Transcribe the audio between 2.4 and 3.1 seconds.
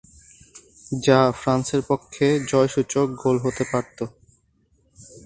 জয়সূচক